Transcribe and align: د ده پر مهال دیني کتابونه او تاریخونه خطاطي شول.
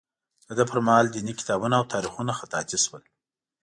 د 0.47 0.49
ده 0.57 0.63
پر 0.69 0.79
مهال 0.85 1.05
دیني 1.13 1.33
کتابونه 1.39 1.75
او 1.79 1.89
تاریخونه 1.93 2.31
خطاطي 2.39 2.77
شول. 2.85 3.03